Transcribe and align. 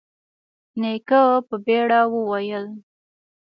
نيکه 0.79 1.21
په 1.47 1.55
بيړه 1.65 2.01
وويل: 2.13 2.65